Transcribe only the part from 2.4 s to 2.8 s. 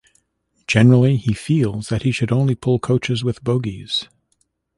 pull